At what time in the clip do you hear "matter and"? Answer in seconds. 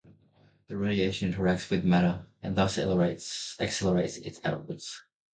1.85-2.55